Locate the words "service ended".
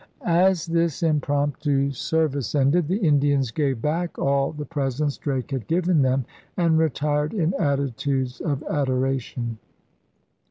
1.91-2.87